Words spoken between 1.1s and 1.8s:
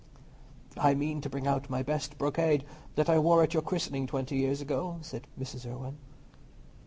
to bring out